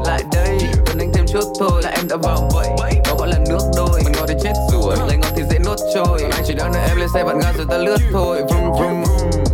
[0.06, 2.92] Lại đây, cần anh thêm chút thôi là em đã vào bẫy.
[3.06, 4.02] Đó gọi là nước đôi.
[4.04, 6.22] Mình ngon thì chết rồi, lời ngon thì dễ nuốt trôi.
[6.32, 8.44] Anh chỉ đang đợi em lên xe bạn ga rồi ta lướt thôi.
[8.50, 9.04] Vroom vroom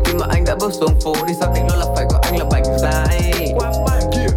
[0.05, 2.39] Khi mà anh đã bước xuống phố thì xác định luôn là phải gọi anh
[2.39, 3.53] là bảnh dài.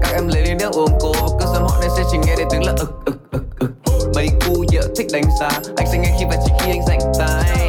[0.03, 2.47] Các em lấy đi nước ôm cô Cứ sớm họ nên sẽ chỉ nghe đến
[2.51, 3.24] tiếng là ực ực
[4.25, 5.49] Mấy cu dở thích đánh giá.
[5.77, 7.69] Anh sẽ nghe khi và chỉ khi anh rảnh tay.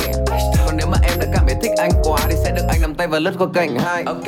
[0.66, 2.95] Còn nếu mà em đã cảm thấy thích anh quá Thì sẽ được anh nắm
[2.95, 4.03] tay và lướt qua cảnh hai.
[4.03, 4.28] Ok.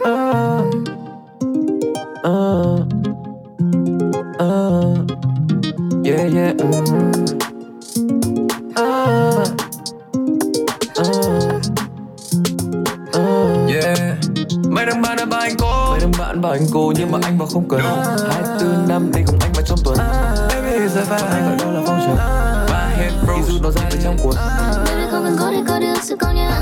[0.00, 0.20] Uh,
[2.26, 2.46] uh,
[6.04, 6.54] yeah, yeah.
[6.56, 7.08] Mm.
[16.28, 17.80] Anh bảo anh cô nhưng mà anh bảo không cần.
[18.30, 19.47] Hai tư năm đi cùng anh
[20.98, 22.16] rơi vai hay gọi đó là phong trào
[22.70, 24.34] Ba head bros Khi nó ra từ trong cuốn.
[24.36, 26.52] Baby, không cần có thể có được sự công nhận.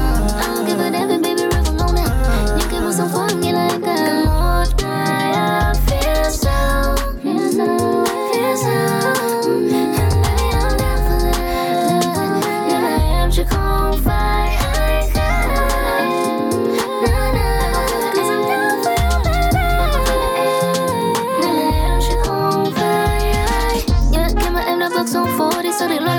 [0.40, 2.10] I give a damn baby rap from moment
[2.58, 5.32] Những cái bước sóng phó nghĩa là em cần Một ngày.
[5.32, 7.64] I feel so Feel so
[8.32, 9.25] Feel so.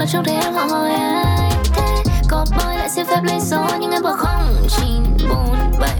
[0.08, 3.68] Xác định em trong họ hỏi ai Thế có boy lại xin phép lấy số
[3.80, 4.56] nhưng em bỏ không.
[4.78, 6.00] Chín bốn bảy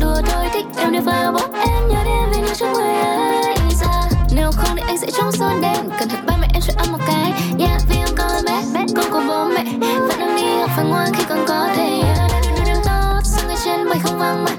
[0.00, 3.54] đùa thôi thích em nếu vào bóc em nhớ đến vì nó trong người ai
[3.80, 6.72] ra nếu không thì anh sẽ trong sơn đen cần thật ba mẹ em sẽ
[6.76, 7.32] ăn một cái.
[7.58, 9.64] Yeah vì em có bé bé con của bố mẹ.
[9.80, 12.00] Vẫn đang đi học phải ngoan khi còn có thể.
[12.04, 14.54] Yeah, đang đi tốt sao người trên bởi không vắng mặt?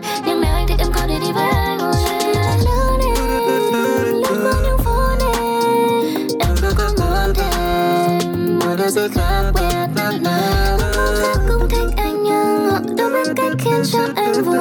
[8.91, 13.51] Gì khác biệt na na Người khác cũng thích anh nhưng họ đâu biết cách
[13.59, 14.57] khiến cho em vui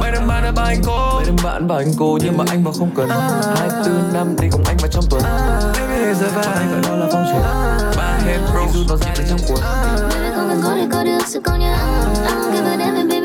[0.00, 1.14] Mấy đứa bạn đã bảo anh cô.
[1.14, 3.08] Mấy đứa bạn bảo anh cô nhưng mà anh bảo không cần.
[3.56, 5.22] Hai tư năm đi cùng anh vào trong tuần.
[5.22, 7.42] Baby giờ vai anh gọi đó là phong trần.
[7.96, 9.60] Ba hết bro dù nó từ trong cuộc.
[10.10, 11.78] Baby không cần có để có được sự công nhận.
[12.26, 13.17] I'll give it every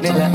[0.00, 0.27] nella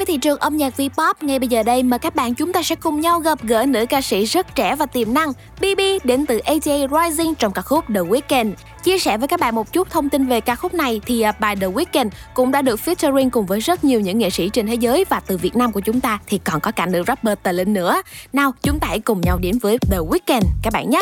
[0.00, 2.62] với thị trường âm nhạc V-pop ngay bây giờ đây mà các bạn chúng ta
[2.62, 6.26] sẽ cùng nhau gặp gỡ nữ ca sĩ rất trẻ và tiềm năng BB đến
[6.26, 8.52] từ ATA Rising trong ca khúc The Weeknd.
[8.84, 11.32] Chia sẻ với các bạn một chút thông tin về ca khúc này thì à,
[11.32, 14.66] bài The Weeknd cũng đã được featuring cùng với rất nhiều những nghệ sĩ trên
[14.66, 17.38] thế giới và từ Việt Nam của chúng ta thì còn có cả nữ rapper
[17.42, 18.02] tờ linh nữa.
[18.32, 21.00] Nào chúng ta hãy cùng nhau đến với The Weeknd các bạn nhé.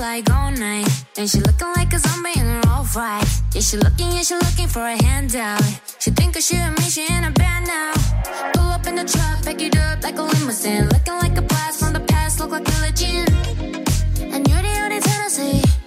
[0.00, 0.88] Like all night.
[1.16, 3.26] And she looking like a zombie in her all right.
[3.52, 5.60] Yeah, she looking, yeah, she looking for a handout.
[5.98, 7.97] She think of she and me, she in a band now.
[8.54, 10.88] Pull up in the truck, pick it up like a limousine.
[10.88, 13.28] Looking like a blast from the past, look like a legend.
[14.20, 15.77] And you're the only Tennessee.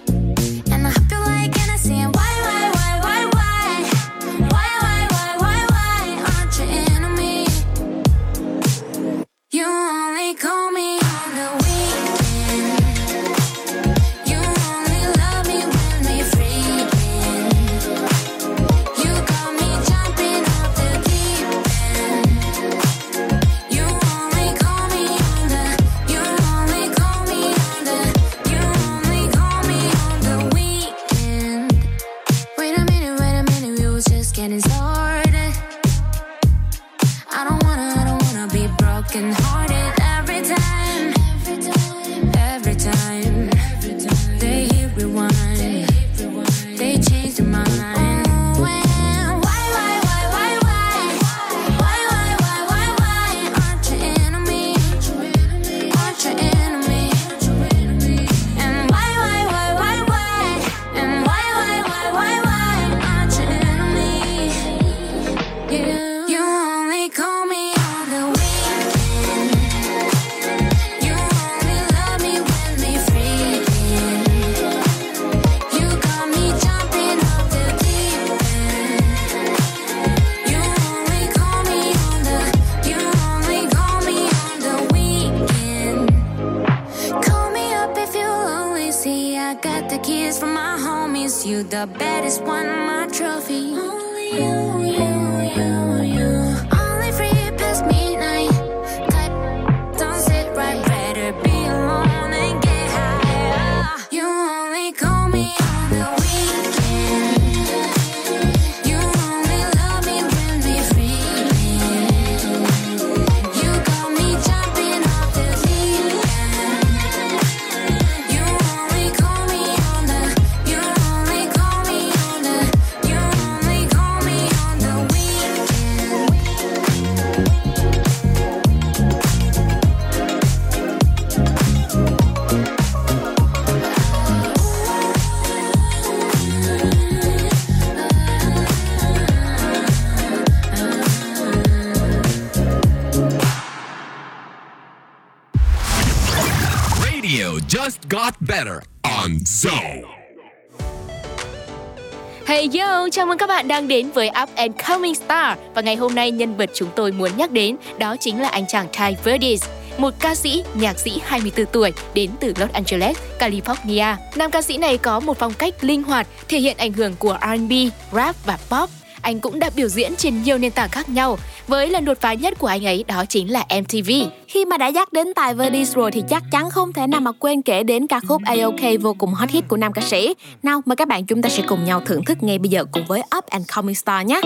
[152.62, 155.96] Hey yo, chào mừng các bạn đang đến với Up and Coming Star Và ngày
[155.96, 159.16] hôm nay nhân vật chúng tôi muốn nhắc đến Đó chính là anh chàng Ty
[159.24, 164.14] Verdes một ca sĩ, nhạc sĩ 24 tuổi đến từ Los Angeles, California.
[164.36, 167.38] Nam ca sĩ này có một phong cách linh hoạt, thể hiện ảnh hưởng của
[167.42, 167.72] R&B,
[168.12, 169.01] rap và pop.
[169.22, 171.38] Anh cũng đã biểu diễn trên nhiều nền tảng khác nhau.
[171.68, 174.10] Với lần đột phá nhất của anh ấy đó chính là MTV.
[174.48, 177.32] Khi mà đã nhắc đến tài Verdis rồi thì chắc chắn không thể nào mà
[177.32, 180.34] quên kể đến ca khúc AOK vô cùng hot hit của nam ca sĩ.
[180.62, 183.04] Nào mời các bạn chúng ta sẽ cùng nhau thưởng thức ngay bây giờ cùng
[183.06, 184.40] với Up and Coming Star nhé.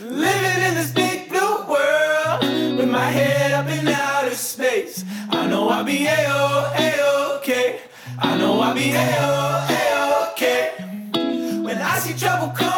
[0.00, 2.40] Living in this big blue world
[2.78, 5.04] with my head up in outer space.
[5.32, 7.48] I know I'll be A-O, A-OK.
[8.22, 10.42] I know I'll be A-O, A-OK.
[11.64, 12.71] When I see trouble come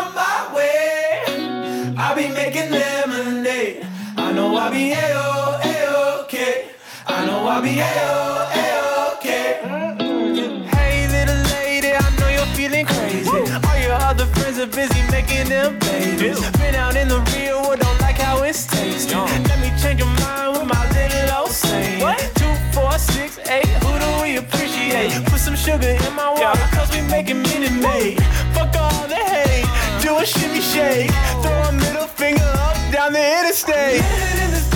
[4.74, 6.66] be A-O, A-OK.
[7.06, 9.28] I know I'll be A-O, A-OK.
[10.74, 13.30] Hey little lady, I know you're feeling crazy.
[13.30, 16.40] All your other friends are busy making them babies.
[16.58, 19.16] Been out in the real world, don't like how it's tasting.
[19.50, 22.00] Let me change your mind with my little old saying.
[22.34, 23.70] Two, four, six, eight.
[23.84, 25.12] Who do we appreciate?
[25.26, 28.20] Put some sugar in my water, cause we making Minute Maid.
[28.54, 29.70] Fuck all the hate.
[30.02, 31.12] Do a shimmy shake.
[33.54, 34.73] Wednesday.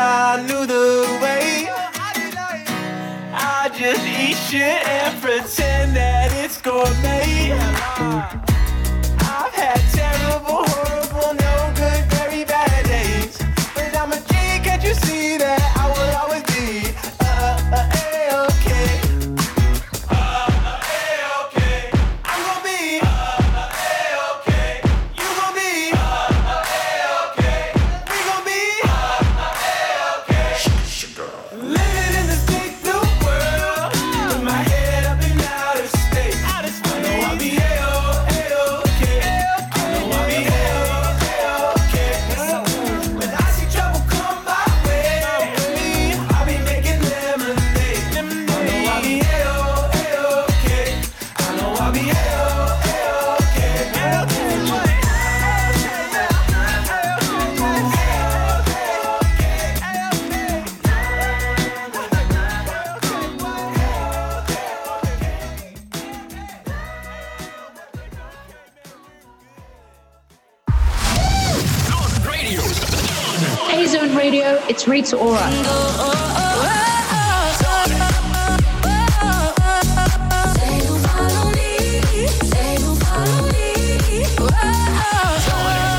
[0.00, 1.68] I knew the way.
[3.34, 8.37] I just eat shit and pretend that it's gourmet.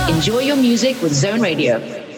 [0.09, 2.08] Enjoy your music with Zone Radio.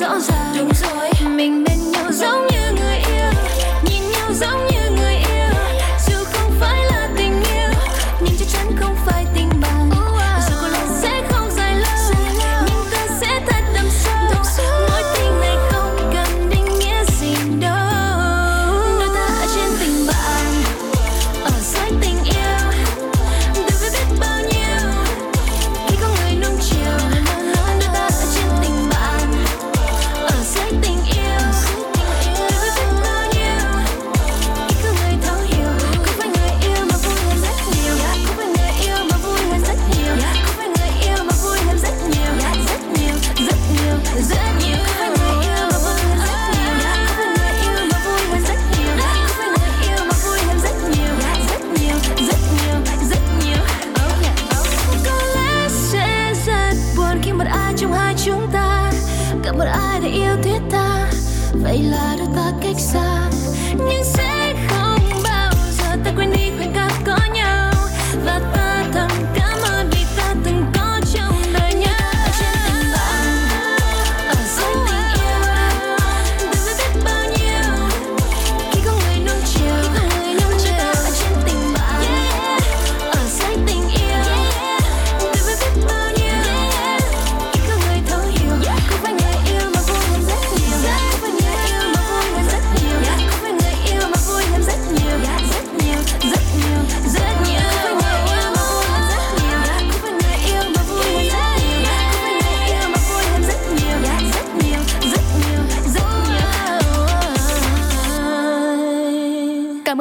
[0.00, 0.69] rõ ràng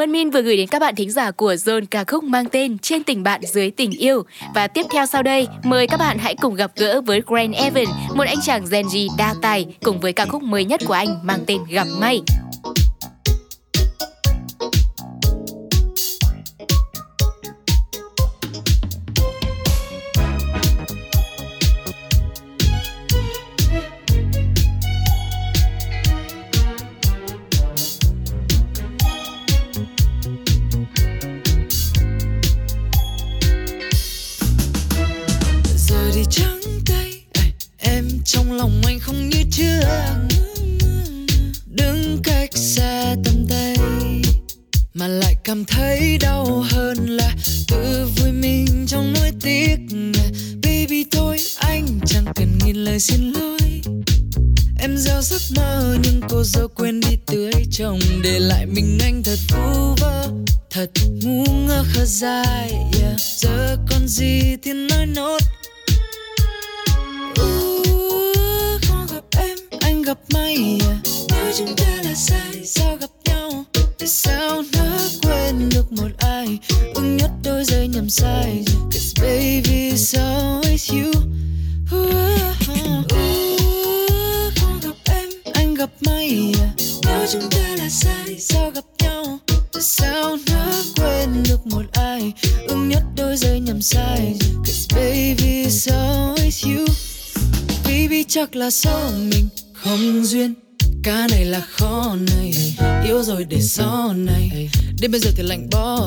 [0.09, 2.77] Lan Min vừa gửi đến các bạn thính giả của Zone ca khúc mang tên
[2.77, 4.23] Trên tình bạn dưới tình yêu.
[4.55, 7.85] Và tiếp theo sau đây, mời các bạn hãy cùng gặp gỡ với Grant Evan,
[8.15, 11.19] một anh chàng Gen Z đa tài cùng với ca khúc mới nhất của anh
[11.23, 12.21] mang tên Gặp May.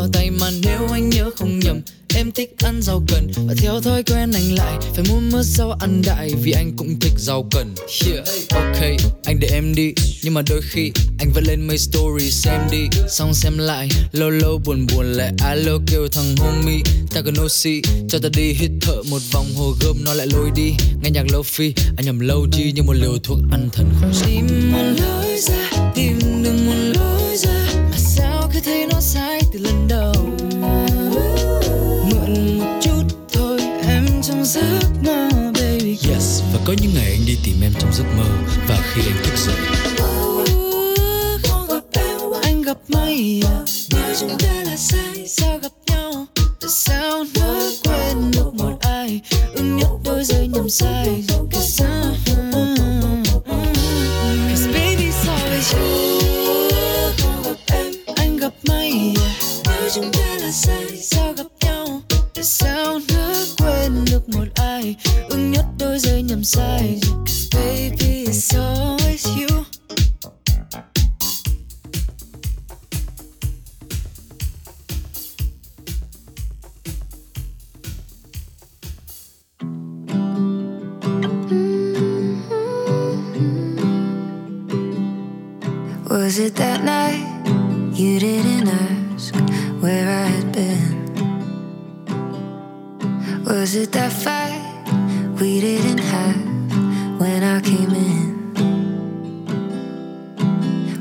[0.02, 1.80] ở tay mà nếu anh nhớ không nhầm
[2.14, 3.32] Em thích ăn rau cần.
[3.46, 7.00] Và theo thói quen anh lại Phải mua mớ rau ăn đại Vì anh cũng
[7.00, 7.74] thích rau cần.
[8.06, 8.26] Yeah.
[8.50, 8.82] Ok,
[9.24, 9.92] anh để em đi
[10.22, 12.78] Nhưng mà đôi khi anh vẫn lên mấy story xem đi.
[13.08, 16.80] Xong xem lại Lâu lâu buồn buồn lại alo kêu thằng homie
[17.14, 20.50] Ta cần oxy Cho ta đi hít thở một vòng hồ gươm nó lại lôi
[20.56, 20.72] đi.
[21.02, 24.12] Nghe nhạc lo-fi Anh nhầm lâu chi như một liều thuốc ăn thần không?
[24.26, 26.91] Tìm một lối ra Tìm đừng một lối
[36.64, 38.24] có những ngày anh đi tìm em trong giấc mơ
[38.68, 39.56] và khi anh thức dậy.
[42.42, 43.58] Anh gặp mây à?
[44.20, 46.26] Chúng ta là sai sao gặp nhau?
[46.60, 47.54] Tại sao nó
[47.84, 49.20] quên được một ai?
[49.54, 52.04] Ưng nhất đôi rơi nhầm sai tại sao
[58.16, 59.30] Anh gặp mây à?
[59.94, 62.00] Chúng ta là sai Sao gặp nhau?
[62.34, 62.98] Tại sao
[64.12, 64.96] được một ai,
[65.28, 67.00] ưng nhất đôi giây nhầm sai
[67.54, 69.64] baby, it's always you
[86.10, 87.24] Was it that night
[87.98, 89.34] you didn't ask
[89.80, 91.01] where I had been?
[93.44, 94.62] Was it that fight
[95.40, 98.54] we didn't have when I came in?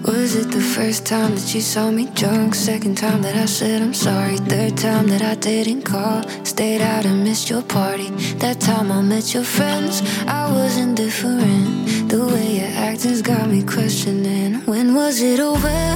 [0.03, 2.55] Was it the first time that you saw me drunk?
[2.55, 4.37] Second time that I said I'm sorry.
[4.37, 6.23] Third time that I didn't call.
[6.43, 8.09] Stayed out and missed your party.
[8.39, 10.01] That time I met your friends.
[10.25, 12.09] I was indifferent.
[12.09, 14.65] The way your acting's got me questioning.
[14.65, 15.95] When was it over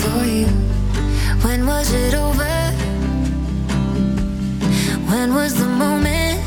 [0.00, 0.46] for you?
[1.42, 2.49] When was it over?
[5.10, 6.38] When was the moment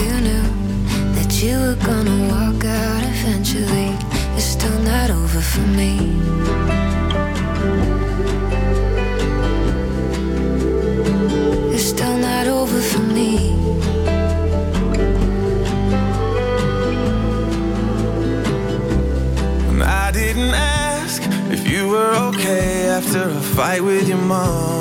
[0.00, 0.46] you knew
[1.16, 3.90] that you were gonna walk out eventually?
[4.36, 5.92] It's still not over for me.
[11.74, 13.52] It's still not over for me.
[19.68, 21.20] And I didn't ask
[21.52, 24.77] if you were okay after a fight with your mom.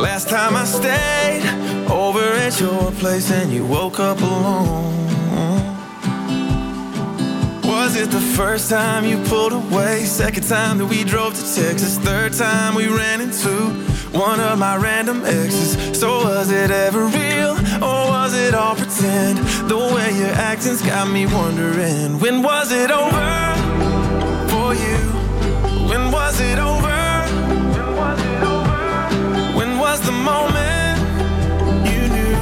[0.00, 1.42] Last time I stayed
[1.90, 4.96] over at your place and you woke up alone.
[7.62, 10.04] Was it the first time you pulled away?
[10.04, 11.98] Second time that we drove to Texas?
[11.98, 13.50] Third time we ran into
[14.18, 16.00] one of my random exes?
[16.00, 17.52] So was it ever real
[17.84, 19.36] or was it all pretend?
[19.68, 23.28] The way you're acting's got me wondering when was it over
[24.48, 24.96] for you?
[25.90, 26.99] When was it over?
[30.20, 30.98] Moment
[31.92, 32.36] you knew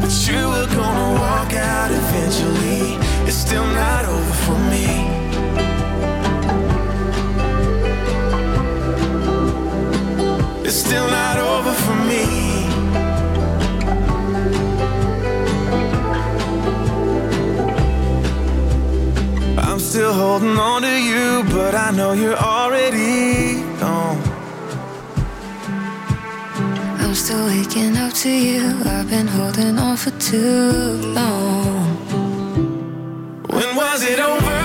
[0.00, 2.96] that you were gonna walk out eventually?
[3.26, 4.86] It's still not over for me.
[10.66, 12.24] It's still not over for me.
[19.66, 23.07] I'm still holding on to you, but I know you're already
[27.46, 28.62] waking up to you.
[28.84, 30.72] I've been holding on for too
[31.14, 31.96] long.
[33.48, 34.57] When was it over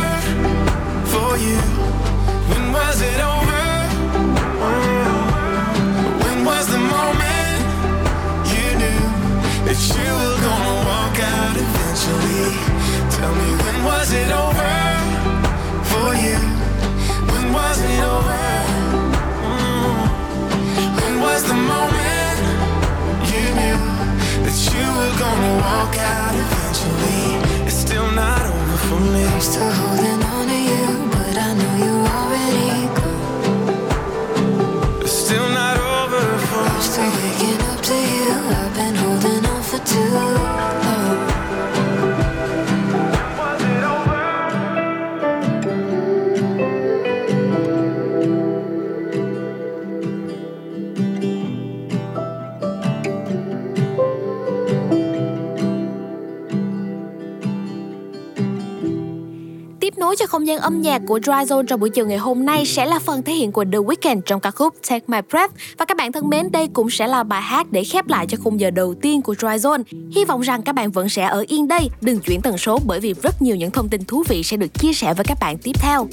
[60.44, 63.00] không gian âm nhạc của Dry Zone trong buổi chiều ngày hôm nay sẽ là
[63.00, 65.54] phần thể hiện của The Weeknd trong ca khúc Take My Breath.
[65.78, 68.38] Và các bạn thân mến, đây cũng sẽ là bài hát để khép lại cho
[68.44, 69.84] khung giờ đầu tiên của Dry Zone.
[70.16, 73.00] Hy vọng rằng các bạn vẫn sẽ ở yên đây, đừng chuyển tần số bởi
[73.00, 75.58] vì rất nhiều những thông tin thú vị sẽ được chia sẻ với các bạn
[75.58, 76.08] tiếp theo.